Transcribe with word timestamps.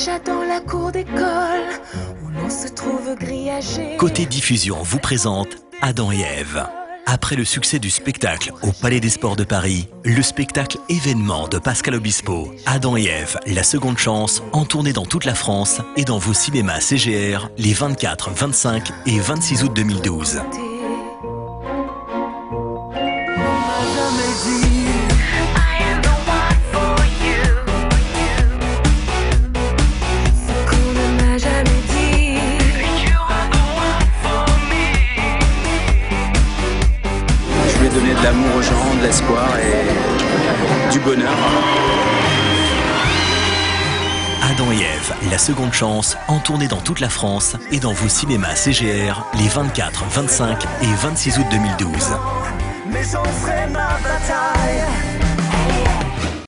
Déjà 0.00 0.18
dans 0.18 0.44
la 0.44 0.60
cour 0.60 0.92
d'école, 0.92 1.68
où 2.24 2.30
l'on 2.30 2.48
se 2.48 2.68
trouve 2.68 3.14
grillagé. 3.16 3.98
Côté 3.98 4.24
diffusion 4.24 4.78
vous 4.82 4.98
présente 4.98 5.48
Adam 5.82 6.10
et 6.10 6.20
Ève. 6.20 6.66
Après 7.04 7.36
le 7.36 7.44
succès 7.44 7.78
du 7.78 7.90
spectacle 7.90 8.50
au 8.62 8.72
Palais 8.72 9.00
des 9.00 9.10
Sports 9.10 9.36
de 9.36 9.44
Paris, 9.44 9.90
le 10.06 10.22
spectacle 10.22 10.78
événement 10.88 11.48
de 11.48 11.58
Pascal 11.58 11.96
Obispo, 11.96 12.50
Adam 12.64 12.96
et 12.96 13.04
Ève, 13.04 13.38
la 13.46 13.62
seconde 13.62 13.98
chance, 13.98 14.42
en 14.54 14.64
tournée 14.64 14.94
dans 14.94 15.04
toute 15.04 15.26
la 15.26 15.34
France 15.34 15.82
et 15.98 16.04
dans 16.06 16.16
vos 16.16 16.32
cinémas 16.32 16.80
CGR 16.80 17.50
les 17.58 17.74
24, 17.74 18.30
25 18.30 18.90
et 19.04 19.20
26 19.20 19.64
août 19.64 19.72
2012. 19.76 20.40
De 38.20 38.24
l'amour 38.24 38.56
aux 38.56 38.62
gens, 38.62 38.94
de 38.98 39.02
l'espoir 39.02 39.48
et 39.58 40.92
du 40.92 41.00
bonheur. 41.00 41.30
Adam 44.42 44.72
et 44.72 44.82
Ève, 44.82 45.14
la 45.30 45.38
seconde 45.38 45.72
chance, 45.72 46.16
en 46.28 46.38
tournée 46.38 46.68
dans 46.68 46.80
toute 46.80 47.00
la 47.00 47.08
France 47.08 47.56
et 47.70 47.78
dans 47.78 47.92
vos 47.92 48.08
cinémas 48.08 48.54
CGR 48.54 49.24
les 49.38 49.48
24, 49.48 50.04
25 50.10 50.64
et 50.82 50.86
26 51.02 51.38
août 51.38 51.46
2012. 51.50 51.92
Mais 52.90 53.02
j'en 53.04 53.24
ferai 53.24 53.66
ma 53.68 53.98
bataille 54.02 54.69